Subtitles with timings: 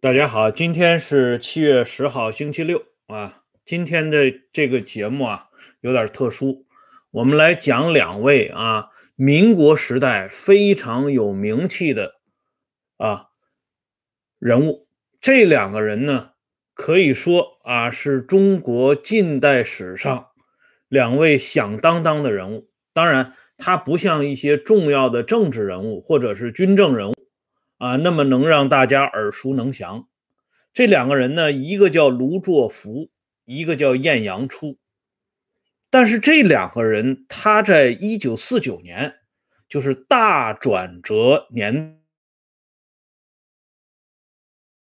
[0.00, 3.42] 大家好，今天是七月十号，星期六啊。
[3.64, 5.48] 今天的这个节目啊，
[5.80, 6.66] 有点特殊，
[7.10, 12.20] 我们来讲两位啊，民国时代非常有名气的
[12.96, 13.30] 啊
[14.38, 14.86] 人物。
[15.20, 16.30] 这两个人呢，
[16.74, 20.28] 可以说啊，是中国近代史上
[20.86, 22.70] 两位响当当的人物。
[22.92, 27.17] 当然，他不像一些重要的政治人物或者是军政人物。
[27.78, 30.08] 啊，那么能让大家耳熟能详。
[30.72, 33.10] 这两个人呢，一个叫卢作孚，
[33.44, 34.78] 一个叫晏阳初。
[35.90, 39.20] 但是这两个人，他在一九四九年，
[39.68, 42.00] 就是大转折年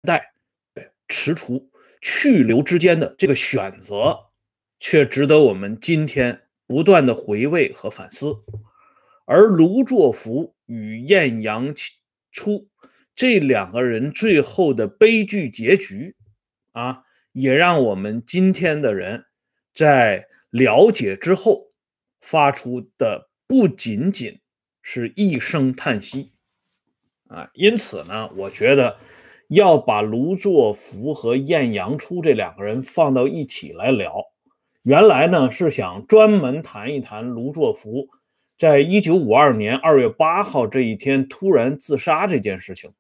[0.03, 0.35] 代，
[0.73, 1.69] 对踟蹰
[2.01, 4.31] 去留之间的这个选择，
[4.79, 8.37] 却值得我们今天不断的回味和反思。
[9.25, 11.75] 而卢作孚与晏阳
[12.33, 12.69] 出。
[13.15, 16.17] 这两个人最后的悲剧结局，
[16.73, 19.27] 啊，也让我们今天的人
[19.73, 21.73] 在了解之后
[22.21, 24.41] 发出的不仅仅
[24.81, 26.33] 是一声叹息，
[27.29, 28.97] 啊，因此呢，我觉得
[29.49, 34.25] 要把卢作孚和晏阳初这两个人放到一起来聊。
[34.83, 38.09] 原来呢是想专门谈一谈卢作孚
[38.63, 42.93] 在一九五二年二月八号这一天突然自杀这件事情。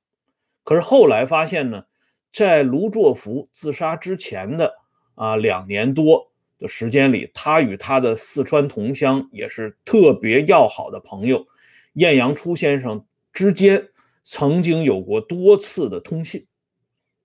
[0.65, 1.85] 可是后来发现呢，
[2.33, 4.75] 在卢作孚自杀之前的
[5.15, 11.47] 啊两年多的时间里，他与他的四川同乡也是特别要好的朋友
[11.93, 13.91] 晏阳初先生之间，
[14.25, 16.45] 曾经有过多次的通信，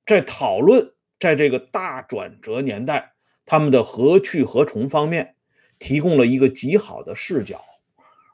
[0.05, 3.13] 在讨论在这个大转折年代
[3.47, 5.33] 他们的何去何从方面，
[5.79, 7.59] 提供了一个极好的视角，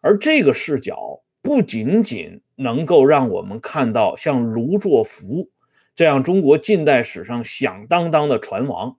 [0.03, 1.21] 而这个视角。
[1.45, 5.49] 不仅仅能够让我们看到像卢作孚
[5.93, 8.95] 这样中国近代史上响当当的船王，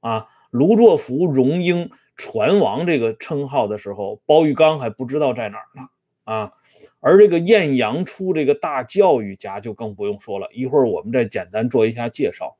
[0.00, 5.82] 啊，卢作孚荣膺船王这个称号的时候，包玉刚还不知道在哪儿呢，
[6.24, 6.52] 啊，
[7.00, 12.56] 而这个晏阳初这个大教育家就更不用说了，一会儿我们再简单做一下介绍。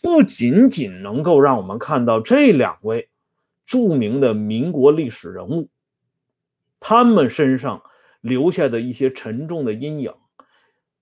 [0.00, 3.08] 不仅仅能够让我们看到这两位
[3.66, 5.68] 著名的民国历史人物，
[6.80, 7.82] 他们身上。
[8.20, 10.12] 留下的一些沉重的阴影，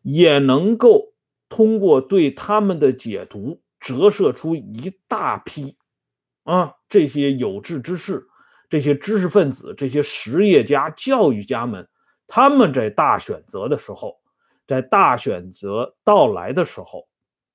[0.02, 1.14] 也能够
[1.48, 5.78] 通过对他们的解读，折射出一大批
[6.44, 8.26] 啊这些有志之士、
[8.68, 11.88] 这些知识分子、这些实业家、教育家们，
[12.26, 14.18] 他们在大选择的时候，
[14.66, 17.08] 在大选择到来的时候，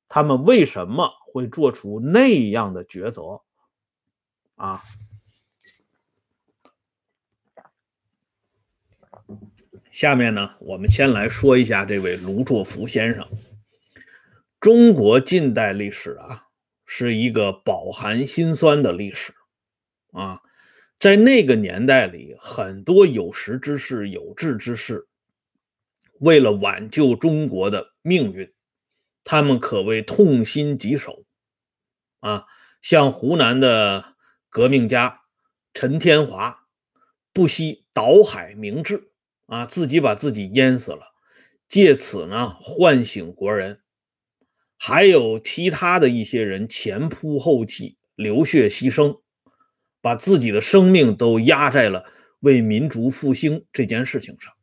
[0.08, 3.42] 他们为什么会做出那样的抉择
[4.56, 4.82] 啊？
[9.91, 13.28] 下面呢，我们先来说一下这位卢作孚先生。
[14.57, 16.47] 中国近代历史啊，
[16.85, 19.34] 是一个饱含辛酸的历史
[20.13, 20.41] 啊。
[20.97, 25.07] 在那个年代里，很多有识之士、有志之士，
[26.19, 28.53] 为了挽救中国的命运，
[29.25, 31.25] 他们可谓痛心疾首
[32.22, 32.46] 啊。
[32.81, 34.16] 像湖南的
[34.50, 35.23] 革命家
[35.73, 36.66] 陈天华，
[37.34, 39.11] 不惜倒海明志。
[39.52, 41.14] 啊，自己把自己淹死了，
[41.68, 43.82] 借此呢唤醒国人。
[44.78, 49.20] 还有其他的一些人前仆后继，流血牺牲，
[50.00, 52.06] 把自己的生命都压在了
[52.40, 54.54] 为民族复兴这件事情上。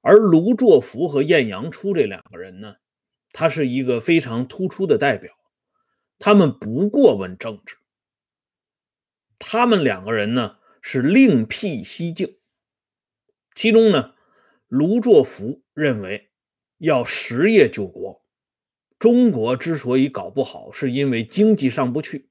[0.00, 2.76] 而卢作孚和晏阳初这两个人呢，
[3.32, 5.32] 他是一个非常突出的代表。
[6.20, 7.78] 他们不过问政治，
[9.40, 12.36] 他们两个人呢是另辟蹊径。
[13.54, 14.14] 其中呢，
[14.68, 16.30] 卢作孚认为
[16.78, 18.22] 要实业救国。
[18.98, 22.28] 中国之所以搞不好，是因为经济上不去。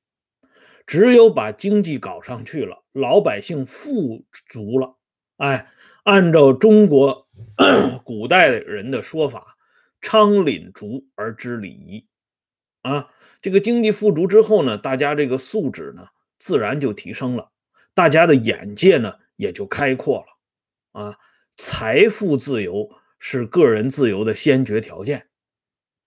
[0.87, 4.97] 只有把经济搞上去了，老百姓富足了，
[5.37, 5.67] 哎，
[6.03, 7.27] 按照中国
[8.03, 9.57] 古代人的说法
[10.01, 12.07] ，“昌廪足而知礼仪”，
[12.81, 13.09] 啊，
[13.41, 16.07] 这个经济富足之后呢，大家这个素质呢，
[16.37, 17.51] 自然就提升了，
[17.93, 20.30] 大家的眼界呢，也就开阔了。
[20.91, 21.17] 啊，
[21.55, 25.29] 财富自由是个人自由的先决条件，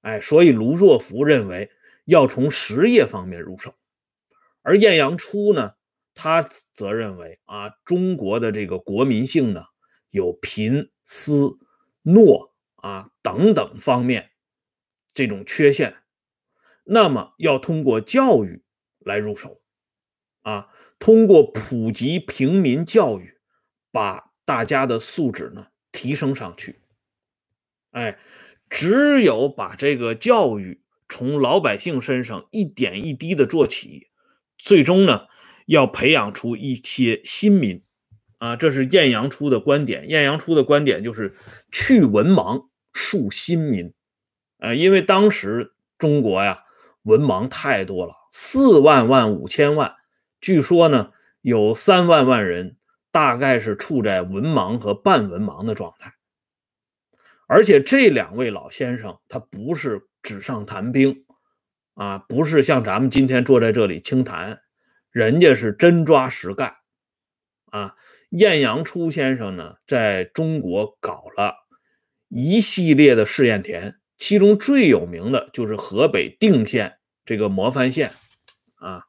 [0.03, 1.71] 哎，所以卢作孚认为
[2.05, 3.75] 要从实业方面入手，
[4.61, 5.77] 而晏阳初呢，
[6.13, 9.65] 他则认为啊，中国的这个国民性呢
[10.11, 11.59] 有贫私
[12.03, 14.33] 懦啊等等方面
[15.15, 16.03] 这种缺陷，
[16.85, 18.63] 那么要通过教育
[18.99, 19.63] 来入手，
[20.43, 23.39] 啊，通过普及平民教育，
[23.91, 24.34] 把。
[24.45, 26.81] 大家的素质呢提升上去，
[27.91, 28.19] 哎，
[28.69, 34.09] 只有把这个教育从老百姓身上一点一滴的做起，
[34.59, 35.27] 最终呢，
[35.67, 37.83] 要培养出一些新民。
[38.39, 40.07] 啊，这是晏阳初的观点。
[40.11, 41.35] 晏阳初的观点就是
[41.73, 43.95] 去文盲，树新民。
[44.59, 46.65] 呃，因为当时中国呀，
[47.05, 49.95] 文盲太多了，四万万五千万，
[50.43, 52.77] 据说呢，有三万万人
[53.15, 56.15] 大概是处在文盲和半文盲的状态。
[57.47, 61.25] 而且这两位老先生，他不是纸上谈兵
[61.95, 64.63] 啊，不是像咱们今天坐在这里轻谈，
[65.13, 66.75] 人家是真抓实干
[67.67, 67.95] 啊。
[68.31, 71.55] 晏阳初先生呢，在中国搞了
[72.27, 78.13] 一系列的试验田，其中最有名的就是河北定县这个模范县
[78.75, 79.05] 啊，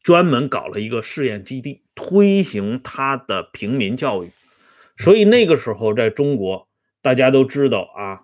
[0.00, 4.30] 专门搞了一个试验基地，推行他的平民教育。
[4.96, 6.68] 所以那个时候，在中国，
[7.02, 8.20] 大家都知道啊，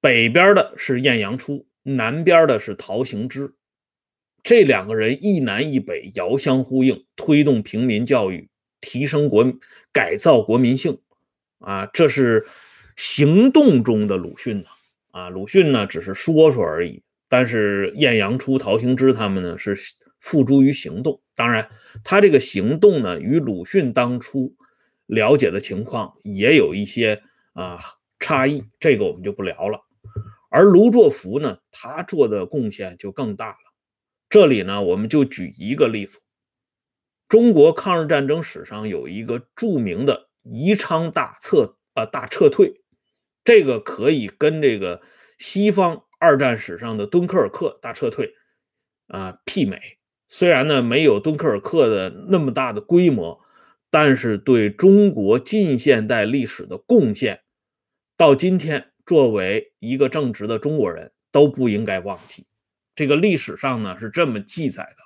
[0.00, 3.54] 北边的是晏阳初，南边的是陶行知，
[4.42, 8.48] 这两个人一南一北，遥相呼应，推动平民教育，
[8.80, 9.52] 提升国
[9.92, 10.98] 改造国民性
[11.58, 12.46] 啊，这是
[12.96, 14.64] 行动中的鲁迅呢
[15.12, 19.76] 啊，鲁迅呢只是说说而已，但是晏阳初、陶行知他们呢是
[20.26, 21.22] 付诸于行动。
[21.36, 21.70] 当然，
[22.02, 24.56] 他这个行动呢，与鲁迅当初。
[25.06, 27.78] 了解的情况也有一些啊
[28.18, 29.86] 差异，这个我们就不聊了。
[30.50, 33.72] 而卢作孚呢，他做的贡献就更大了。
[34.28, 36.22] 这里呢，我们就举一个例子：
[37.28, 42.80] 中国抗日战争史上有一个著名的宜昌大撤啊大撤退，
[43.44, 45.02] 这个可以跟这个
[45.38, 48.34] 西方二战史上的敦刻尔克大撤退
[49.06, 49.95] 啊媲美。
[50.28, 53.40] 虽然呢，没有敦刻尔克的那么大的规模。
[53.88, 57.40] 但是对中国近现代历史的贡献，
[58.16, 62.46] 到今天作为一个正直的中国人都不应该忘记。
[62.94, 64.96] 这个历史上呢是这么记载的：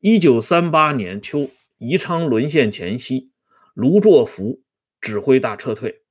[0.00, 3.30] 一九三八年秋，宜昌沦陷前夕，
[3.74, 4.62] 卢作孚
[5.00, 6.02] 指挥大撤退，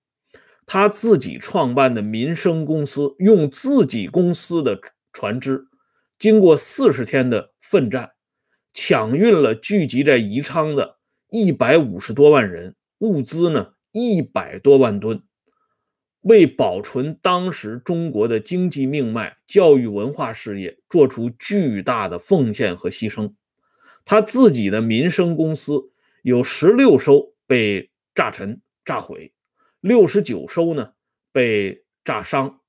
[0.66, 4.80] 他自己创办的民生公司，用自己公司的
[5.12, 5.68] 船只，
[6.18, 8.12] 经过四十天的奋战，
[8.80, 11.00] 抢运了聚集在宜昌的。
[11.32, 15.24] 一百五十多万人，物资呢一百多万吨，
[16.22, 23.34] 为保存当时中国的经济命脉、教育文化事业做出巨大的奉献和牺牲。
[24.06, 25.90] 他自己的民生公司
[26.22, 29.34] 有十六艘被炸沉、炸毁，
[29.82, 30.94] 六十九艘呢
[31.32, 32.62] 被炸伤，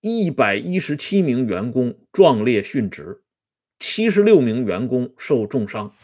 [0.00, 3.22] 一百一十七名员工壮烈殉职，
[3.78, 5.94] 七十六名员工受重伤。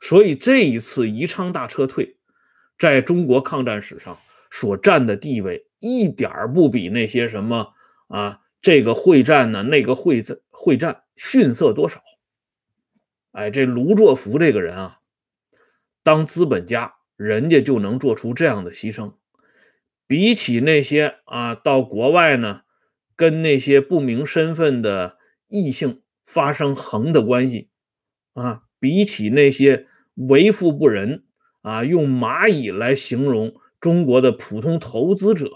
[0.00, 2.16] 所以这一次宜昌大撤退，
[2.78, 4.18] 在中国抗战史上
[4.50, 7.74] 所占的地位，一点不比那些什么
[8.08, 12.00] 啊这个会战呢，那个会战会战逊色多少。
[13.32, 15.00] 哎，这卢作孚这个人啊，
[16.02, 19.14] 当资本家，人家就能做出这样的牺牲，
[20.06, 22.62] 比起那些啊到国外呢，
[23.14, 27.68] 跟那些不明身份的异性发生横的关系
[28.34, 28.62] 啊。
[28.78, 31.24] 比起那些为富不仁
[31.60, 35.50] 啊，用蚂蚁来形容中国的普通投资者，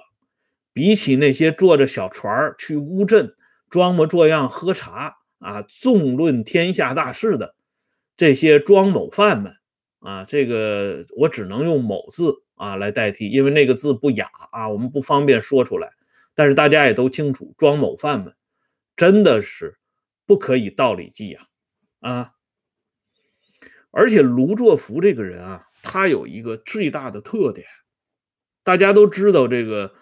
[0.75, 3.34] 比起那些坐着小船去乌镇
[3.70, 7.54] 装模作样喝茶啊，纵论天下大事的
[8.16, 9.54] 这些庄某犯们
[10.00, 15.88] 啊，这个我只能用“某”字啊来代替，因为那个字不雅啊，我们不方便说出来。
[16.34, 18.34] 但是大家也都清楚，庄某犯们
[18.96, 19.78] 真的是
[20.26, 21.40] 不可以道理计呀
[22.00, 22.32] 啊！
[23.90, 27.66] 而且卢作孚这个人啊，他有一个最大的特点，
[28.62, 29.94] 大家都知道，这个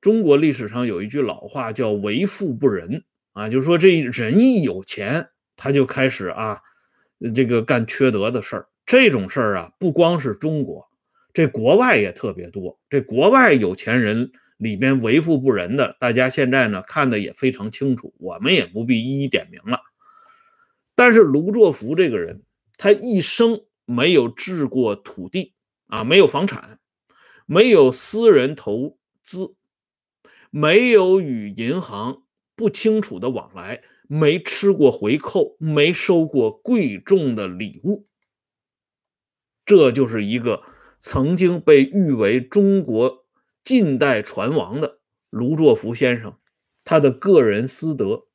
[0.00, 6.60] 中国历史上有一句老话叫“为富不仁”啊，就是说这人一有钱，他就开始啊，
[7.34, 8.68] 这个干缺德的事儿。
[8.86, 10.88] 这种事儿啊，不光是中国，
[11.32, 12.80] 这国外也特别多。
[12.88, 19.80] 这国外有钱人里边为富不仁的，大家现在呢看的也非常清楚，我们也不必一一点名了。
[20.94, 22.44] 但是卢作孚这个人。
[22.82, 25.52] 他一生没有置过土地
[25.88, 26.78] 啊，没有房产，
[27.44, 29.54] 没有私人投资，
[30.50, 32.22] 没有与银行
[32.56, 38.06] 不清楚的往来，没吃过回扣，没收过贵重的礼物。
[39.66, 40.62] 这就是一个
[40.98, 43.19] 曾经被誉为中国
[43.62, 45.00] 近代船王的
[45.30, 46.38] 卢作孚先生，
[46.84, 48.26] 他的个人私德。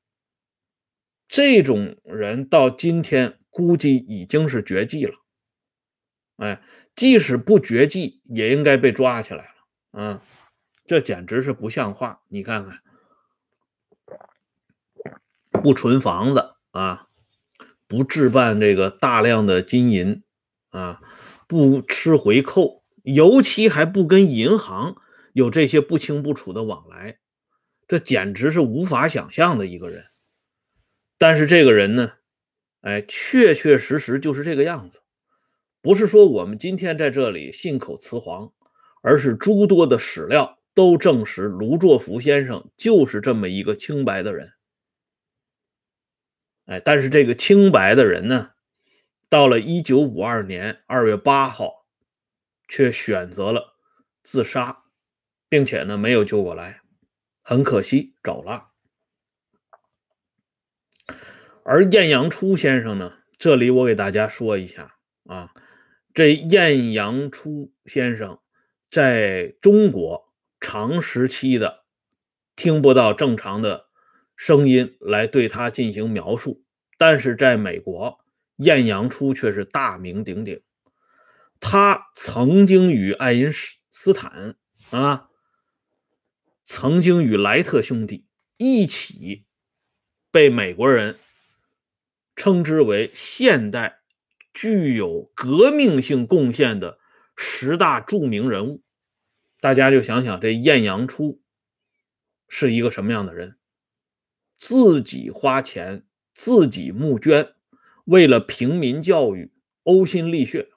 [1.27, 3.39] 这种人到今天。
[3.55, 5.13] 估计已经是绝迹了，
[6.36, 6.62] 哎，
[6.94, 9.53] 即使不绝迹，也应该被抓起来了。
[9.94, 10.20] 嗯，
[10.86, 12.22] 这简直是不像话！
[12.27, 12.82] 你看看，
[15.63, 17.08] 不存房子啊，
[17.88, 20.22] 不置办这个大量的金银
[20.72, 21.01] 啊，
[21.48, 24.98] 不吃回扣，尤其还不跟银行
[25.36, 27.20] 有这些不清不楚的往来，
[27.89, 30.06] 这简直是无法想象的一个人。
[31.18, 32.13] 但是这个人呢，
[32.80, 35.04] 哎，确确实实就是这个样子，
[35.82, 38.54] 不是说我们今天在这里信口雌黄，
[39.01, 44.54] 而是诸多的史料都证实卢作孚先生就是这么一个清白的人。
[46.63, 48.51] 哎，但是这个清白的人呢，
[49.27, 51.86] 到了一九五二年二月八号，
[52.70, 53.75] 却选择了
[54.24, 54.85] 自杀，
[55.49, 56.81] 并且呢没有救过来，
[57.41, 58.71] 很可惜走了。
[61.63, 63.19] 而晏阳初先生呢？
[63.37, 65.51] 这里我给大家说一下啊，
[66.13, 68.39] 这晏阳初先生
[68.89, 71.85] 在中国长时期的
[72.55, 73.87] 听不到正常的
[74.35, 76.63] 声音来对他进行描述，
[76.97, 78.19] 但是在美国，
[78.57, 80.61] 晏阳初却是大名鼎鼎。
[81.59, 83.49] 他曾经与爱因
[83.91, 84.55] 斯坦
[84.91, 85.29] 啊，
[86.65, 89.45] 曾经与莱特兄弟一起
[90.29, 91.17] 被美国人。
[92.38, 94.01] 称之为现代
[94.53, 97.00] 具有革命性贡献的
[97.38, 98.84] 十大著名人物，
[99.62, 101.41] 大家就想想这晏阳初
[102.50, 103.57] 是一个什么样的人？
[104.57, 107.53] 自己花钱，自己募捐，
[108.03, 109.53] 为了平民教育
[109.86, 110.69] 呕心沥血。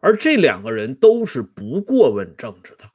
[0.00, 2.90] 而这两个人都是不过问政治的。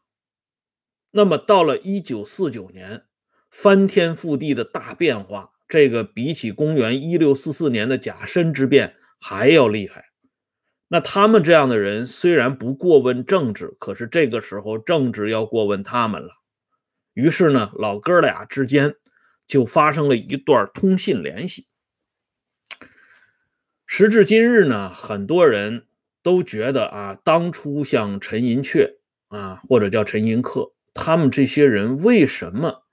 [1.15, 3.03] 那么到了一九四九年，
[3.51, 5.51] 翻天覆地的大变化。
[5.67, 10.05] 这个比起公元一六四四年的甲申之变还要厉害。
[10.87, 16.29] 那他们这样的人虽然不过问政治，可是这个时候政治要过问他们了。
[17.13, 18.95] 于是呢，老哥俩之间
[19.47, 21.67] 就发生了一段通信联系。
[23.85, 25.85] 时至今日呢，很多人
[26.21, 28.97] 都觉得啊，当初像陈寅恪
[29.29, 32.85] 啊，或者叫陈寅恪，他们这些人为什么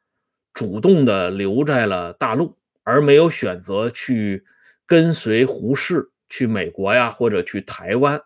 [0.52, 2.58] 主动的留在了大陆？
[2.82, 4.44] 而没有选择去
[4.86, 8.22] 跟随胡适去美国呀，或者去台湾，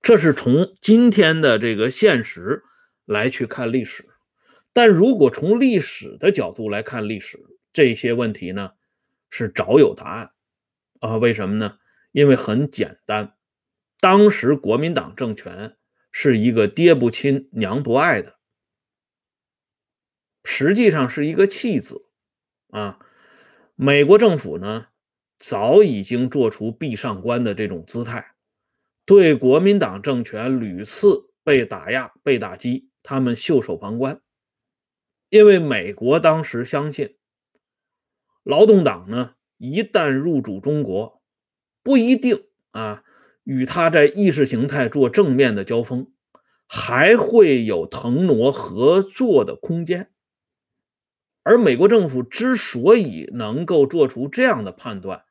[0.00, 2.64] 这是从今天的这个现实
[3.04, 4.06] 来去看历史。
[4.72, 7.38] 但如果从历史的角度来看历史，
[7.72, 8.72] 这些问题呢
[9.30, 10.30] 是早有答案
[11.00, 11.18] 啊？
[11.18, 11.78] 为什么呢？
[12.12, 13.34] 因为很简单，
[14.00, 15.76] 当时国民党政权
[16.10, 18.35] 是一个爹不亲娘不爱的，
[20.58, 22.06] 实际上是一个弃子
[22.70, 22.98] 啊。
[23.74, 24.86] 美国政府呢，
[25.36, 28.34] 早已经做出壁上观的这种姿态，
[29.04, 34.22] 对国民党政权屡次被打压、被打击，他们袖手旁观。
[35.28, 37.16] 因为美国当时相信，
[38.42, 41.20] 劳动党呢，一旦入主中国，
[41.82, 43.04] 不一定啊，
[43.44, 46.10] 与他在意识形态做正面的交锋，
[46.66, 50.12] 还会有腾挪合作的空间。
[51.48, 55.22] 而美国政府之所以能够做出这样的判断，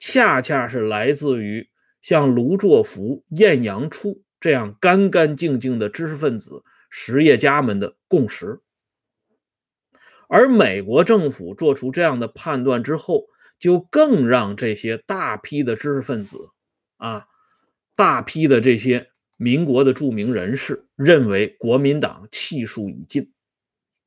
[0.00, 1.70] 恰恰是来自于
[2.02, 8.62] 像卢作孚、晏阳初这样干干净净的知识分子、实业家们的共识。
[10.26, 16.50] 而美国政府做出这样的判断之后，就更让这些大批的知识分子
[16.96, 17.28] 啊，
[17.94, 19.08] 大批的这些
[19.38, 23.30] 民国的著名人士认为国民党气数已尽。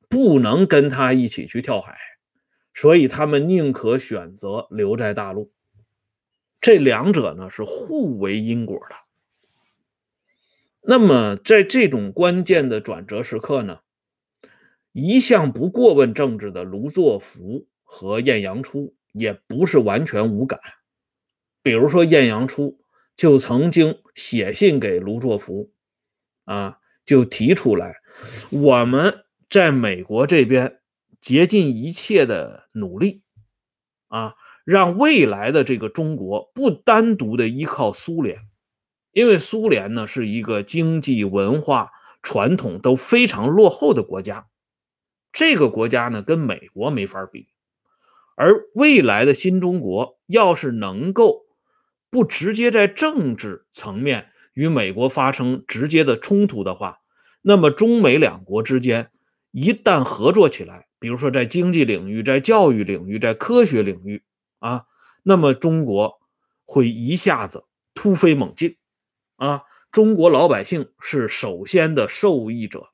[0.08, 1.96] 不能跟他一起去跳海，
[2.72, 5.52] 所以他们宁可选择留在大陆。
[6.60, 8.96] 这两者呢是互为因果的。
[10.80, 13.80] 那么在这种关键的转折时刻呢，
[14.92, 20.58] 一向不过问政治的卢作孚和晏阳初也不是完全无感。
[21.62, 22.80] 比如说晏阳初
[23.14, 25.70] 就曾经写信给卢作孚，
[26.44, 27.96] 啊，就提出来
[28.50, 29.24] 我们。
[29.50, 30.80] 在美国这边
[31.20, 33.22] 竭尽一切的努力，
[34.08, 38.42] 啊，让未来的这个中国不单独的依靠苏联，
[39.12, 44.48] 因为苏联呢是一个经济、文化、传统都非常落后的国家，
[45.32, 47.48] 这个国家呢跟美国没法比。
[48.36, 51.46] 而未来的新中国要是能够
[52.10, 56.98] 不直接在政治层面与美国发生直接的冲突的话，
[57.40, 59.10] 那么中美两国之间。
[59.50, 64.22] 一旦合作起来，比如说在经济领域、在教育领域、在科学领域
[64.58, 64.86] 啊，
[65.22, 66.20] 那么中国
[66.64, 67.64] 会一下子
[67.94, 68.76] 突飞猛进
[69.36, 69.62] 啊！
[69.90, 72.90] 中国老百姓是首先的受益者。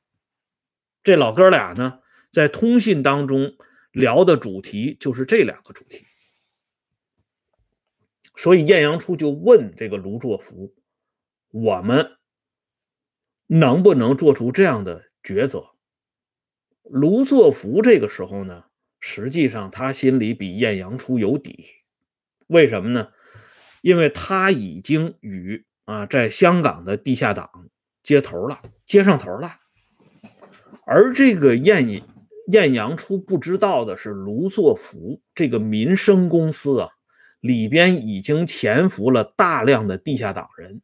[1.02, 1.98] 这老哥俩呢，
[2.32, 3.56] 在通信当中
[3.90, 6.06] 聊的主题就是这两个主题。
[8.36, 10.74] 所以晏阳初就问这个卢作孚
[11.50, 12.16] ：“我们
[13.46, 15.73] 能不能做出这样的抉择？”
[16.84, 18.64] 卢作孚这个时候呢，
[19.00, 21.64] 实际上他心里比晏阳初有底，
[22.46, 23.08] 为什么呢？
[23.82, 27.50] 因为他已经与啊在香港的地下党
[28.02, 29.56] 接头了，接上头了。
[30.86, 32.02] 而这个晏
[32.52, 36.90] 晏阳初不知道的是，卢作孚这个民生公司啊。
[37.40, 40.80] 里边已经潜伏了大量的地下党人。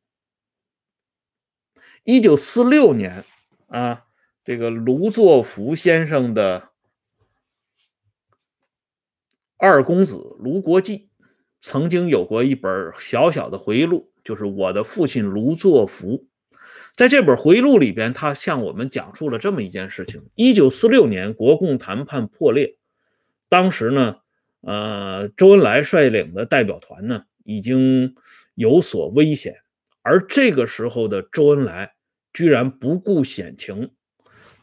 [2.04, 3.24] 一九四六年
[3.68, 4.04] 啊，
[4.50, 6.70] 这个卢作孚先生的
[9.56, 11.08] 二公子卢国际
[11.60, 16.26] 曾经有过一本小小的回忆录，就是我的父亲卢作孚。
[16.96, 22.76] 在这本回忆录里边，他向我们讲述了这么一件事情：一九四六年，国共谈判破裂，
[23.48, 24.16] 当时呢。
[24.62, 28.16] 呃，周恩来率领的代表团呢，已经
[28.56, 29.54] 有所危险，
[30.02, 31.92] 而这个时候的周恩来
[32.32, 33.92] 居然不顾险情，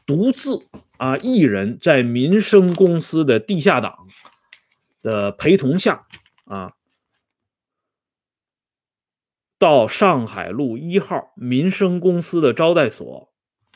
[0.07, 4.07] 独自啊一人在民生公司的地下党
[5.01, 6.07] 的陪同下
[6.45, 6.73] 啊，
[9.59, 13.33] 到上海路一号民生公司的招待所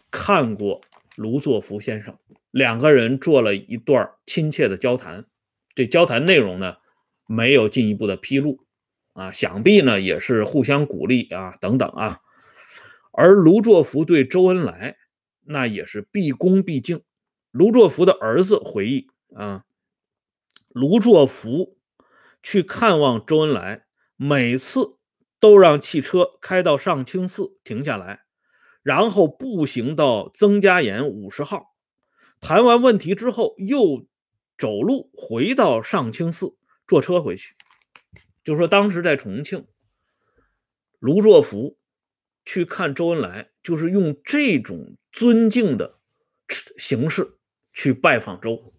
[0.10, 0.82] 看过
[1.18, 2.18] 卢作孚先生，
[2.50, 5.26] 两个人做了一段亲切的交谈。
[5.76, 6.78] 这交谈内容呢，
[7.28, 8.60] 没有进一步的披露，
[9.14, 12.22] 啊，想必呢也是互相鼓励啊，等等啊。
[13.12, 14.96] 而卢作孚对周恩来
[15.44, 17.02] 那也是毕恭毕敬。
[17.52, 19.66] 卢作孚的儿子回忆啊，
[20.70, 21.78] 卢作孚
[22.42, 24.98] 去看望周恩来，每次
[25.40, 28.26] 都让汽车开到上清寺停下来，
[28.84, 31.76] 然后步行到曾家岩五十号，
[32.40, 34.08] 谈完问题之后又。
[34.58, 37.56] 走路回到上清寺，坐车回去。
[38.44, 39.66] 就说当时在重庆，
[41.00, 41.80] 卢作孚
[42.46, 46.00] 去看周恩来，就是用这种尊敬的
[46.78, 47.38] 形式
[47.74, 48.74] 去拜访周。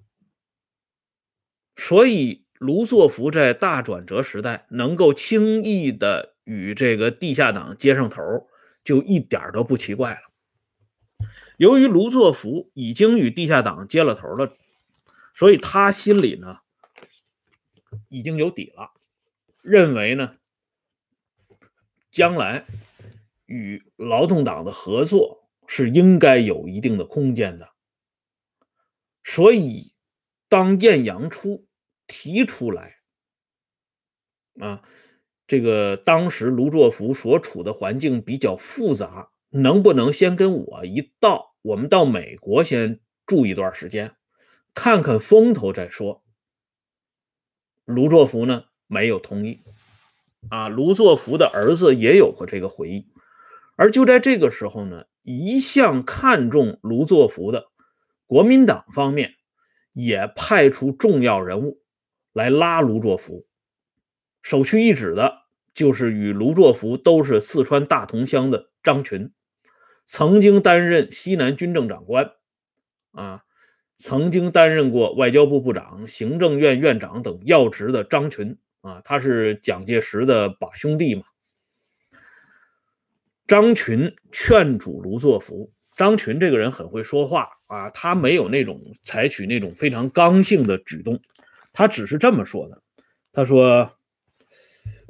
[1.76, 8.48] 所以，卢作孚在大转折时代能够轻易的与这个地下党接上头，
[8.84, 11.28] 就一点都不奇怪了。
[11.56, 14.56] 由于卢作孚已经与地下党接了头了。
[15.34, 16.58] 所以他心里呢
[18.10, 18.92] 已经有底了，
[19.62, 20.36] 认为呢
[22.10, 22.66] 将来
[23.46, 27.70] 与劳动党的合作是应该有一定的空间的。
[29.24, 29.94] 所以
[30.48, 31.66] 当晏阳初
[32.06, 32.96] 提出来
[34.60, 34.82] 啊，
[35.46, 44.16] 这个当时卢作孚所处的环境比较复杂，能不能先跟我一道，我们到美国先住一段时间？
[44.74, 46.24] 看看风头再说。
[47.84, 49.62] 卢作孚呢没有同意，
[50.50, 53.11] 啊，卢作孚的儿子也有过这个回忆。
[53.82, 57.64] 而就在这个时候呢，一向看重卢作孚的
[58.28, 59.34] 国民党方面
[59.92, 61.82] 也派出重要人物
[62.32, 63.44] 来拉卢作孚。
[64.40, 65.32] 首屈一指的
[65.74, 69.32] 就是与卢作孚都是四川大同乡的张群，
[70.04, 72.30] 曾经担任西南军政长官，
[73.10, 73.42] 啊。
[73.96, 81.24] 曾经担任过外交部部长、行政院院长等要职的张群啊，他是蒋介石的把兄弟嘛。
[83.46, 85.72] 张群劝阻卢作孚。
[85.94, 91.20] 张群这个人很会说话啊，他没有那种采取那种非常刚性的举动，
[91.72, 92.82] 他只是这么说的。
[93.30, 93.98] 他说：“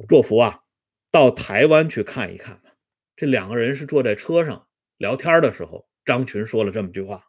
[0.08, 0.62] 作孚啊，
[1.10, 2.74] 到台湾去看一看吧。”
[3.16, 4.66] 这两个人是坐在车上
[4.96, 7.26] 聊天的时候，张群说了这么句话。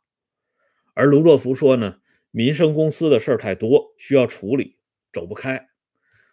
[0.96, 2.00] 而卢作孚说呢，
[2.32, 4.78] 民生公司的事儿太多，需要处理，
[5.12, 5.70] 走不开。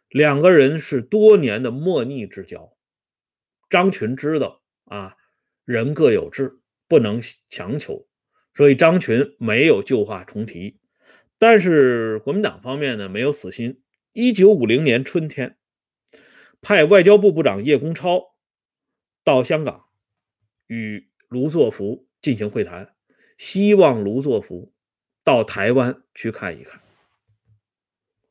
[0.08, 2.72] 两个人是多年的莫逆之交。
[3.68, 4.59] 张群知道
[4.90, 5.16] 啊，
[5.64, 8.08] 人各有志，不能强求，
[8.52, 10.80] 所以张群没有旧话重提。
[11.38, 13.82] 但是国民党方面呢，没有死心。
[14.12, 15.56] 一九五零年春天，
[16.60, 18.34] 派外交部部长叶公超
[19.22, 19.86] 到香港
[20.66, 22.96] 与卢作孚进行会谈。
[23.38, 24.74] 希望卢作孚
[25.22, 26.82] 到台湾去看一看。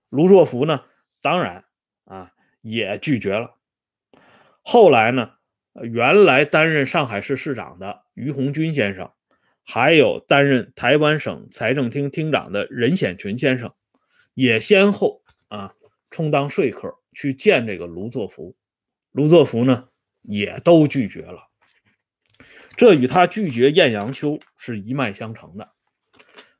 [0.10, 0.84] 卢作孚呢，
[1.22, 1.64] 当然
[2.04, 3.56] 啊也拒绝了。
[4.62, 5.39] 后来呢，
[5.74, 9.12] 原来担任上海市市长的于洪军先生，
[9.66, 13.74] 还有担任台湾省财政厅厅长的任显群先生，
[14.34, 15.76] 也先后啊
[16.10, 18.56] 充当说客去见这个卢作孚。
[19.12, 19.90] 卢作孚呢，
[20.22, 21.50] 也都拒绝了。
[22.76, 25.74] 这与他拒绝晏阳秋是一脉相承的。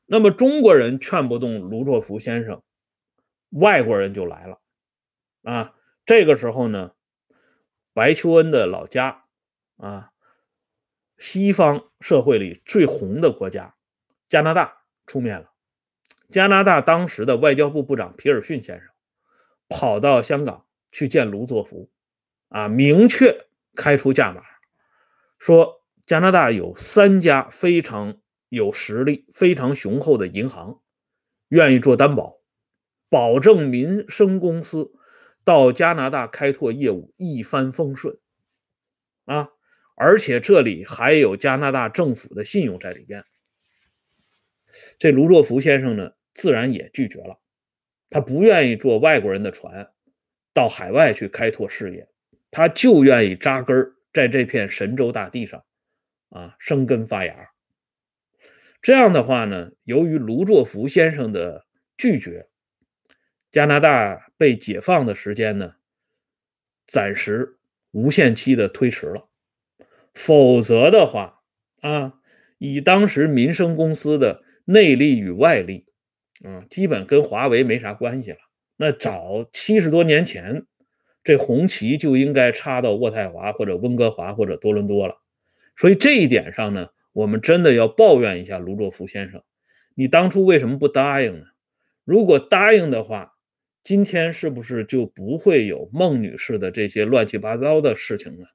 [0.06, 2.62] 那么中国人劝不动卢作孚先生，
[3.50, 4.60] 外国人就来了
[5.42, 5.74] 啊。
[6.04, 6.92] 这个时候呢，
[7.92, 9.24] 白求恩的老家
[9.76, 10.12] 啊，
[11.18, 13.74] 西方社会里最红的国家
[14.28, 15.52] 加拿大出面了。
[16.30, 18.88] 加拿大当时的外交部部长皮尔逊先生
[19.68, 21.90] 跑到香港去见卢作孚，
[22.48, 24.42] 啊，明确开出价码，
[25.38, 30.80] 说加拿大有三家非常有实力、非常雄厚的银行，
[31.48, 32.38] 愿意做担保，
[33.08, 34.92] 保证民生公司。
[35.50, 38.16] 到加拿大开拓业务一帆风顺，
[39.24, 39.48] 啊，
[39.96, 43.24] 而且这里还有加拿大政府的信用在里边。
[44.96, 47.40] 这卢作孚先生呢，自然也拒绝了，
[48.10, 49.92] 他不愿意坐外国人的船
[50.54, 52.08] 到海外去开拓事业，
[52.52, 55.64] 他就愿意扎根在这片神州大地上，
[56.28, 57.50] 啊，生根发芽。
[58.80, 62.49] 这样的话呢，由于卢作孚先生的拒绝。
[63.50, 65.74] 加拿大被解放的时间呢，
[66.86, 67.58] 暂时
[67.90, 69.28] 无限期的推迟了。
[70.14, 71.42] 否则的话，
[71.80, 72.14] 啊，
[72.58, 75.86] 以当时民生公司的内力与外力，
[76.44, 78.38] 啊，基本跟华为没啥关系了。
[78.76, 80.66] 那早七十多年前，
[81.24, 85.16] 这红旗就应该插到渥太华或者温哥华或者多伦多了。
[85.74, 89.42] 所以这一点上呢，我们真的要抱怨一下卢作孚先生，
[89.94, 91.46] 你当初为什么不答应呢？
[92.04, 93.34] 如果答应的话，
[93.82, 98.46] 今天是不是就不会有孟女士的这些乱七八糟的事情呢？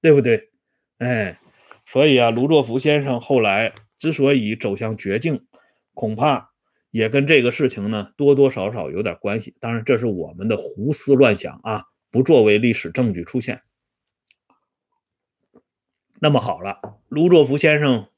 [0.00, 0.50] 对不对？
[0.98, 1.40] 哎，
[1.84, 5.44] 所以啊，卢作孚先生后来之所以走向绝境，
[5.94, 6.52] 恐怕
[6.92, 9.56] 也跟这个事情呢多多少少有点关系。
[9.58, 13.62] 当然，这是我们的胡思乱想啊，不作为历史证据出现。
[16.20, 18.08] 那么好了，卢作孚先生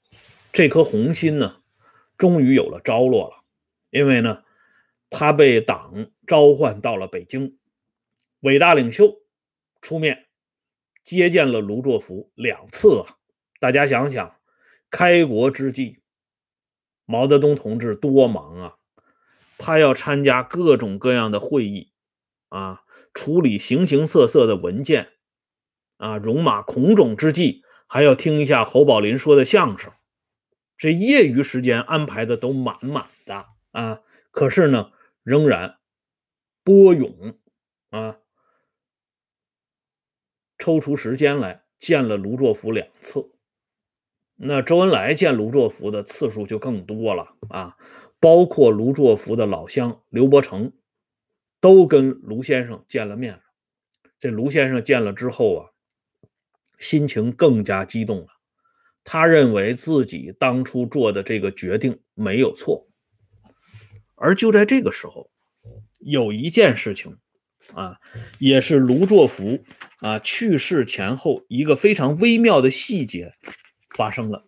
[0.53, 1.63] 这颗红心呢，
[2.19, 3.45] 终于有了着落了，
[3.91, 4.43] 因为呢。
[5.11, 7.59] 他被党召唤到了北京，
[8.41, 9.17] 伟大领袖
[9.83, 10.29] 出面
[11.03, 13.19] 接见了卢作孚两次啊！
[13.59, 14.37] 大家想想，
[14.89, 15.99] 开国之际，
[17.05, 18.77] 毛泽东同志多忙啊！
[19.59, 21.93] 他要参加各种各样的会议
[22.49, 25.09] 啊，处理形形色色的文件
[25.97, 29.93] 啊，戎马倥偬之际，还要听一下侯宝林说的相声，
[30.77, 34.03] 这业余时间安排的都满满的啊！
[34.31, 34.93] 可是呢？
[35.31, 35.79] 仍然
[36.65, 37.39] 波涌
[37.91, 38.19] 啊，
[40.59, 43.31] 抽出时间来见了卢作孚两次。
[44.35, 47.77] 那周恩来见卢作孚的次数就更多了啊，
[48.19, 50.73] 包括卢作孚的老乡刘伯承
[51.61, 53.41] 都跟卢先生见了面。
[54.19, 55.71] 这卢先生见了之后啊，
[56.77, 58.27] 心情更加激动了。
[59.05, 62.90] 他认为自己当初做的这个决定没有错。
[64.21, 65.31] 而就在这个时候，
[65.99, 67.17] 有一件事情，
[67.73, 67.99] 啊，
[68.39, 69.65] 也是卢作孚
[70.01, 73.33] 啊去世前后一个非常微妙的细节
[73.97, 74.45] 发生了。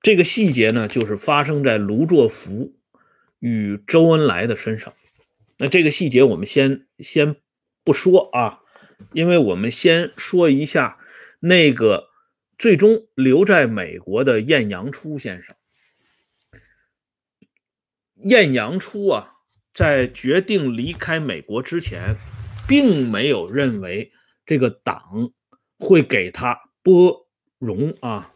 [0.00, 2.76] 这个细节呢，就是发生在卢作孚
[3.40, 4.94] 与周恩来的身上。
[5.58, 7.34] 那这个细节我们先先
[7.82, 8.60] 不说啊，
[9.12, 10.98] 因为我们先说一下
[11.40, 12.08] 那个
[12.56, 15.56] 最终留在美国的晏阳初先生。
[18.22, 19.36] 晏阳初啊，
[19.72, 22.16] 在决定离开美国之前，
[22.68, 24.12] 并没有认为
[24.44, 25.32] 这个党
[25.78, 27.26] 会给他拨
[27.58, 28.32] 荣啊。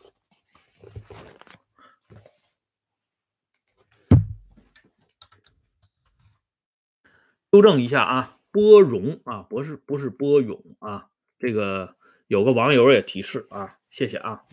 [7.52, 11.10] 纠正一下啊，拨荣啊，不是不是拨勇啊。
[11.38, 14.44] 这个有个网友也提示啊，谢谢啊。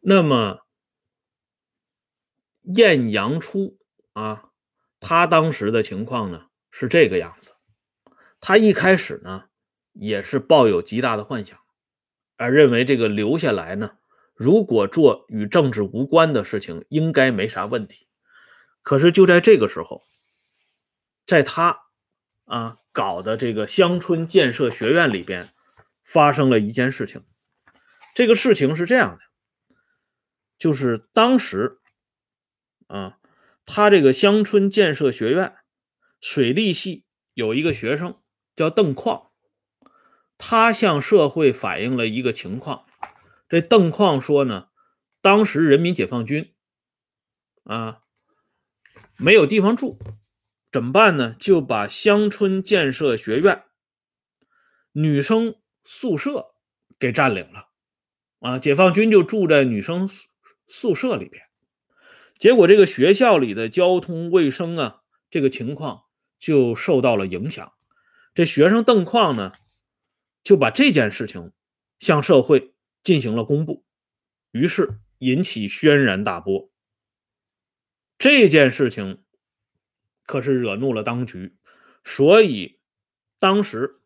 [0.00, 0.63] 那么。
[2.64, 3.78] 晏阳初
[4.14, 4.50] 啊，
[4.98, 7.52] 他当时的情况呢是这个样子。
[8.40, 9.48] 他一开始呢
[9.92, 11.58] 也是抱有极大的幻想，
[12.36, 13.98] 而认为这个留下来呢，
[14.34, 18.08] 如果做与政治无关的事情，应该没啥问题。
[18.82, 20.04] 可是就在这个时候，
[21.26, 21.82] 在他
[22.46, 25.50] 啊搞的这个乡村建设学院里边，
[26.02, 27.24] 发生了一件事情。
[28.14, 29.74] 这个事情是这样的，
[30.56, 31.80] 就是当时。
[32.86, 33.18] 啊，
[33.66, 35.54] 他这个乡村建设学院
[36.20, 38.20] 水利系有一个学生
[38.54, 39.30] 叫邓矿，
[40.38, 42.86] 他向社会反映了一个情况。
[43.48, 44.68] 这邓矿说呢，
[45.20, 46.54] 当时人民解放军
[47.64, 48.00] 啊
[49.16, 49.98] 没有地方住，
[50.72, 51.36] 怎么办呢？
[51.38, 53.64] 就把乡村建设学院
[54.92, 56.54] 女生宿舍
[56.98, 57.70] 给占领了。
[58.40, 60.08] 啊，解放军就住在女生
[60.66, 61.44] 宿舍里边。
[62.38, 66.04] 结果这个学校里的交通卫生啊，这个情况
[66.38, 67.72] 就受到了影响。
[68.34, 69.52] 这学生邓矿呢，
[70.42, 71.52] 就把这件事情
[72.00, 73.84] 向社会进行了公布，
[74.50, 76.70] 于是引起轩然大波。
[78.18, 79.22] 这件事情
[80.26, 81.56] 可是惹怒了当局，
[82.02, 82.80] 所以
[83.38, 84.00] 当时，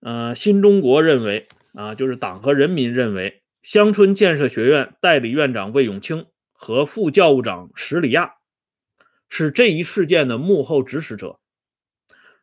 [0.00, 6.26] 呃，新中国认为啊，就是党和人民认为，乡村建设学院代理院长魏永清
[6.60, 8.34] 和副教务长史里亚
[9.28, 11.38] 是这一事件的幕后指使者，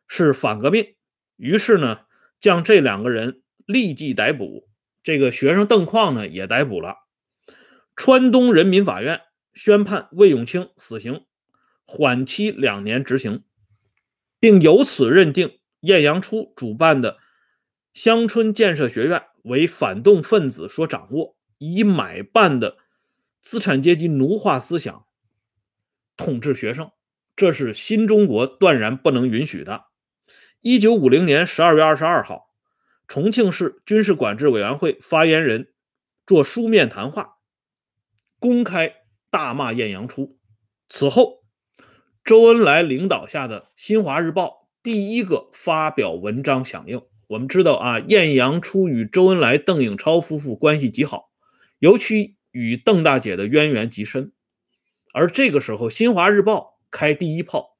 [0.08, 0.94] 是反革命。
[1.36, 2.06] 于是呢，
[2.40, 4.68] 将这两个人立即逮捕，
[5.02, 6.96] 这个学生邓矿呢也逮捕了，
[7.94, 9.20] 川东人民法院。
[9.52, 11.24] 宣判魏永清死刑，
[11.86, 13.42] 缓期两年执行，
[14.38, 17.16] 并由此认定晏阳初主办的
[17.94, 22.76] 乡村建设学院为反动分子所掌握，以买办的
[23.40, 25.06] 资产阶级奴化思想
[26.16, 26.90] 统治学生，
[27.34, 29.86] 这是新中国断然不能允许的。
[30.60, 32.50] 一九五零年十二月二十二号，
[33.06, 35.72] 重庆市军事管制委员会发言人
[36.26, 37.38] 做书面谈话，
[38.38, 38.94] 公开。
[39.28, 40.38] 大骂晏阳初。
[40.88, 41.44] 此后，
[42.24, 44.46] 周恩来领导下的《新华日报》
[44.82, 47.02] 第一个发表文章响应。
[47.26, 51.30] 我们知道啊，晏阳初与周恩来、邓颖超夫妇关系极好，
[51.80, 54.32] 尤其与邓大姐的渊源极深。
[55.12, 57.76] 而这个时候，《新华日报》开第一炮，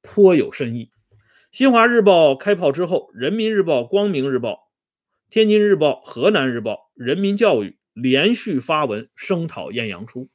[0.00, 0.86] 颇有深意。
[1.52, 4.50] 《新华日报》开炮之后，《人民日报》、《光明日报》、
[5.28, 10.30] 《天津日报》、《河南日报》、《人民教育》连续发文声讨晏阳初。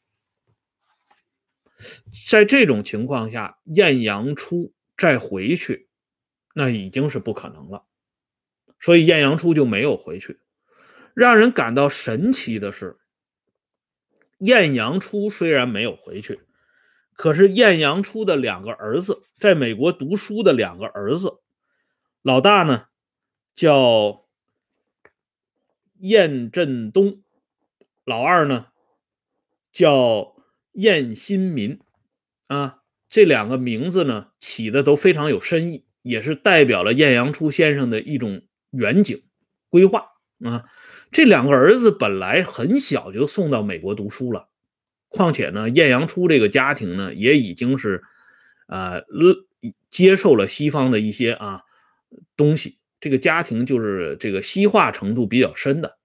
[2.30, 5.90] 在这种情况下，晏阳初再回去，
[6.54, 7.86] 那已经是不可能了。
[8.80, 10.40] 所以晏阳初就没有回去。
[11.16, 12.98] 让人感到神奇的是，
[14.40, 16.42] 晏阳初虽然没有回去，
[17.14, 21.40] 可是晏阳初的两个儿子在美国读书的两个儿子，
[22.22, 22.88] 老大呢
[23.56, 24.26] 叫
[26.00, 27.22] 晏振东，
[28.04, 28.68] 老二呢
[29.72, 30.36] 叫。
[30.74, 31.80] 晏新民
[32.48, 39.22] 啊，这两个名字呢起的都非常有深意，也是代表了晏阳初先生的一种远景
[39.68, 40.70] 规划啊。
[41.12, 44.50] 这两个儿子本来很小就送到美国读书了，
[45.08, 48.04] 况且呢，晏阳初这个家庭呢也已经是
[48.68, 49.04] 呃
[49.90, 51.64] 接受了西方的一些啊
[52.36, 55.98] 东西，这个家庭就是这个西化程度比较深的。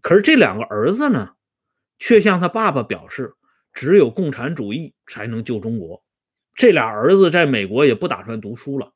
[0.00, 1.34] 可是这两个儿子呢，
[1.98, 3.34] 却向他爸爸表示。
[3.76, 6.04] 只有共产主义才能救中国。
[6.54, 8.92] 这俩儿子在美国也不打算读书了，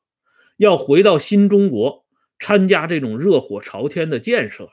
[0.55, 2.05] 要回到新中国
[2.39, 4.69] 参加这种热火朝天的建设。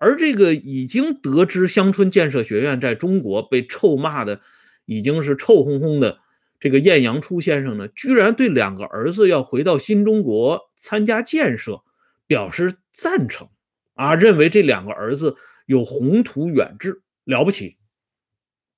[0.00, 4.40] 而这个已经得知乡村建设学院在中国被臭骂的
[4.86, 6.18] 已经是臭烘烘的
[6.58, 11.82] 这个晏阳初先生呢，居然对两个儿子要回到新中国参加建设
[12.26, 13.48] 表示赞成
[13.94, 15.36] 啊，认为这两个儿子
[15.66, 17.76] 有宏图远志，了不起。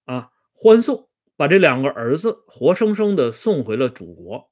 [0.05, 4.51] 啊，欢送，把这两个儿子活生生的送回了祖国。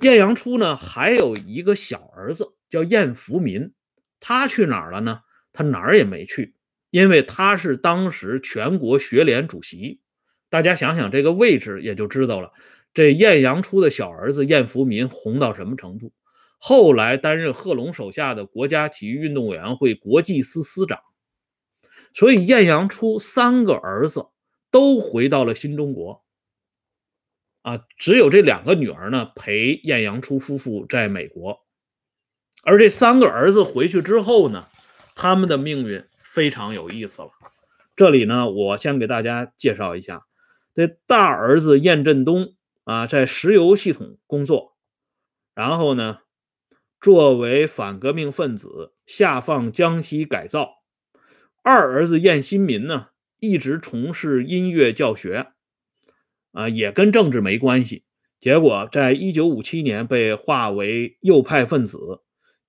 [0.00, 3.72] 晏阳初呢，还有一个小儿子叫晏福民，
[4.20, 5.20] 他去哪儿了呢？
[5.58, 6.54] 他哪儿也没去，
[6.90, 10.00] 因为他是当时全国学联主席。
[10.48, 12.52] 大家想想这个位置，也就知道了。
[12.94, 16.12] 这晏阳初的小儿子晏福民红到什么程度？
[16.58, 21.00] 后来担任贺龙手下的国家体育运动委员会国际司司长。
[22.12, 24.28] 所以晏阳初三个儿子。
[24.70, 26.22] 都回到了新中国，
[27.62, 31.60] 啊，只有这两个女儿呢陪晏阳初夫妇在美国，
[32.64, 34.68] 而这三个儿子回去之后呢，
[35.20, 37.30] 他们的命运非常有意思了。
[37.96, 40.26] 这里呢，我先给大家介绍一下，
[40.76, 42.54] 这大儿子晏振东
[42.84, 44.76] 啊，在石油系统工作，
[45.56, 46.20] 然后呢，
[47.00, 50.78] 作为反革命分子下放江西改造；
[51.64, 53.08] 二儿子晏新民呢。
[53.40, 55.52] 一直从事音乐教学，
[56.50, 58.02] 啊，也跟政治没关系。
[58.40, 62.20] 结果，在一九五七年被划为右派分子，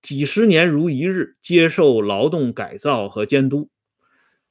[0.02, 3.70] 几十年如一日接受劳动改造和监督。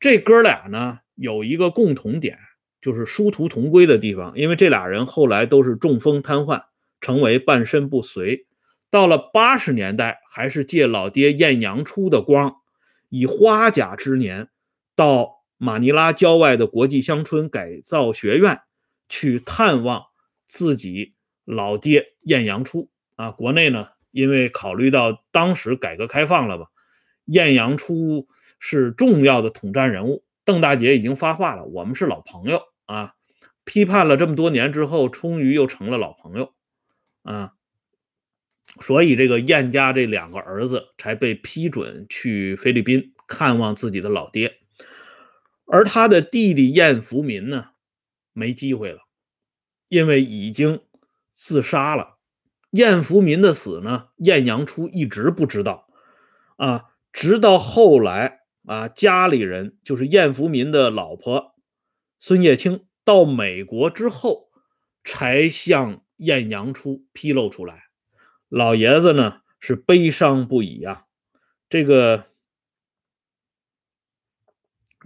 [0.01, 2.39] 这哥俩呢，有一个共同点，
[2.81, 4.37] 就是殊途同归的地方。
[4.37, 6.65] 因为这俩人后来都是中风瘫痪，
[7.01, 8.47] 成为半身不遂。
[8.91, 12.57] 到了八十年代，还是借老爹晏阳初的光，
[13.09, 14.49] 以花甲之年
[14.95, 15.39] 到。
[15.61, 18.61] 马尼拉郊外的国际乡村改造学院
[19.09, 20.05] 去探望
[20.47, 23.33] 自己老爹晏阳初啊。
[23.33, 26.67] 国内呢，因为考虑到当时改革开放了嘛，
[27.27, 28.27] 晏阳初
[28.59, 33.15] 是重要的统战人物，邓大姐已经发话了，我们是老朋友啊，
[33.65, 36.55] 批判了这么多年之后，终于又成了老朋友
[37.23, 37.53] 啊，
[38.81, 44.59] 所以这个燕家这两个儿子才被批准去菲律宾看望自己的老爹，
[45.67, 47.71] 而他的弟弟燕福民呢，
[48.33, 49.01] 没机会了，
[49.89, 50.81] 因为已经
[51.35, 52.18] 自杀了。
[52.71, 55.89] 晏福民的死呢，晏阳初一直不知道
[56.57, 61.55] 啊，直到后来啊，家里人就是晏福民的老婆
[62.19, 64.51] 孙叶青到美国之后，
[65.03, 67.85] 才向晏阳初披露出来。
[68.49, 71.07] 老爷子呢是悲伤不已啊。
[71.71, 72.27] 这个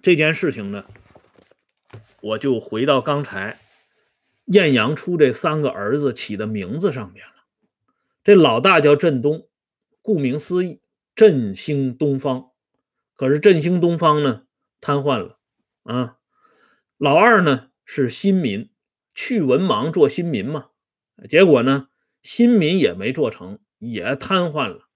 [0.02, 0.84] 这件事情呢，
[2.20, 3.58] 我就回到刚才
[4.46, 7.24] 晏阳初这三个儿子起的名字上面。
[8.24, 9.48] 这老大叫振东，
[10.00, 10.80] 顾名思义，
[11.16, 12.50] 振兴东方。
[13.16, 14.44] 可是振兴东方呢，
[14.80, 15.40] 瘫痪了
[15.82, 16.18] 啊。
[16.98, 18.70] 老二呢是新民，
[19.12, 20.68] 去文盲做新民嘛。
[21.28, 21.88] 结果呢，
[22.22, 24.88] 新民也没做成，也瘫痪了。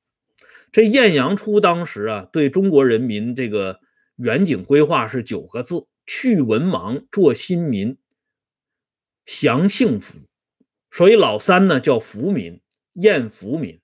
[0.71, 3.81] 这晏阳初当时啊，对中国人民这个
[4.17, 7.99] 远景规划是九个字：去文盲，做新民，
[9.25, 10.21] 享幸福。
[10.93, 12.61] 所以老三呢叫福民。
[12.97, 13.81] 燕福民，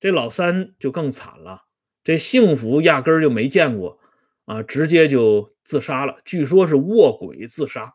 [0.00, 1.62] 这老三就更惨了。
[2.02, 3.98] 这幸福压根儿就没见过
[4.46, 6.16] 啊，直接就自杀了。
[6.24, 7.94] 据说是卧轨自杀。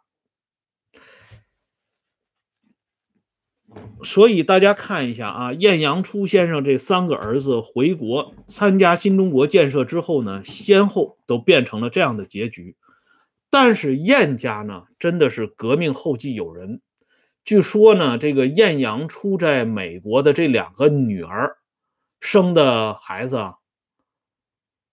[4.04, 12.78] 所以大家看一下啊，晏阳初先生这三个儿子回国参加新中国建设之后呢，先后都变成了这样的结局。
[13.50, 16.82] 但是晏家呢，真的是革命后继有人。
[17.46, 21.58] 据说呢，这个晏阳初在美国的这两个女儿
[22.20, 23.54] 生的孩子啊，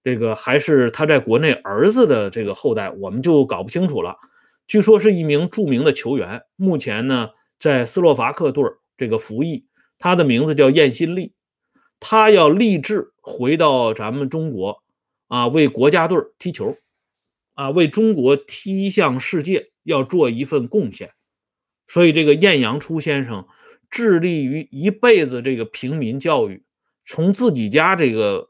[0.04, 4.18] 这个还是他在国内儿子的这个后代，我们就搞不清楚了。
[4.66, 8.62] 据说是一名著名的球员，目前呢在斯洛伐克队
[8.98, 9.64] 这个服役，
[9.96, 11.32] 他的名字叫艳新立，
[12.00, 14.82] 他要立志回到咱们中国
[15.28, 16.76] 啊，为国家队踢球，
[17.54, 21.14] 啊，为中国踢向世界要做一份贡献。
[21.92, 23.46] 所以，这个晏阳初先生
[23.90, 26.64] 致力于一辈子这个平民教育。
[27.04, 28.48] 从自己家这个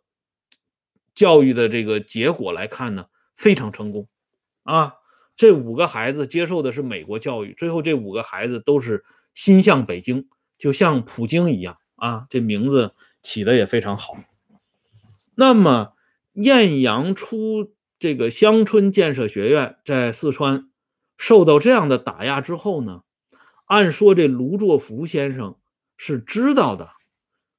[1.12, 4.06] 教育的这个结果来看呢，非常成功
[4.62, 4.94] 啊！
[5.34, 12.28] 这五个孩子接受的是美国教育，最后这五个孩子都是心向北京，就像普京一样啊！
[12.30, 14.16] 这名字起的也非常好。
[15.34, 15.94] 那么，
[16.34, 20.70] 晏阳初这个乡村建设学院在四川
[21.16, 23.02] 受到这样的打压之后呢？
[23.72, 25.56] 按说这卢作孚先生
[25.96, 26.90] 是知道的，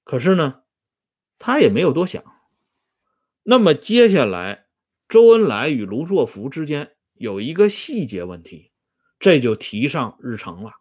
[0.04, 0.62] 可是呢，
[1.40, 2.24] 他也没有多想。
[3.42, 4.68] 那么接下来，
[5.10, 8.70] 周恩来与卢作孚之间有一个细节问题，
[9.18, 10.74] 这就提上日程了。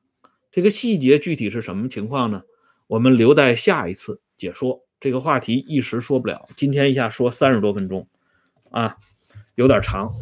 [0.51, 2.43] 这个细节具体是什么情况呢？
[2.87, 4.85] 我们留待下一次解说。
[5.01, 8.07] 这个话题一时说不了，今天一下说三十多分钟，
[8.71, 8.99] 啊，
[9.55, 10.13] 有点长。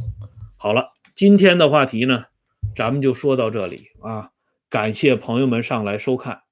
[0.56, 2.26] 好了，今天的话题呢，
[2.76, 4.30] 咱们就说到这里啊。
[4.70, 6.44] 感谢朋友们上来收看，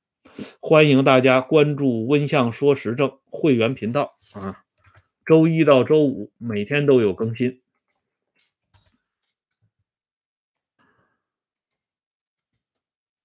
[0.61, 4.65] 欢迎大家关注“温相说时政”会员频道啊，
[5.25, 7.63] 周一到周五每天都有更新。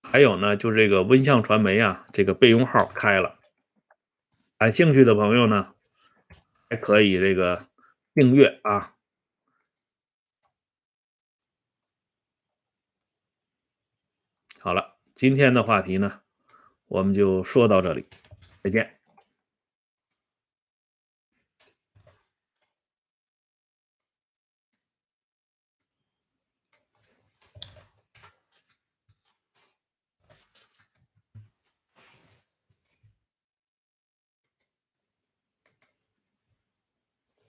[0.04, 3.40] 还有呢，就这个温相传媒啊，这个备用号开了，
[4.60, 5.74] 感兴趣的朋友呢，
[6.70, 7.66] 还可以这个
[8.14, 8.93] 订阅啊。
[14.64, 16.22] 好了，今天的话题呢，
[16.88, 18.06] 我们就说到这里，
[18.64, 19.03] 再见。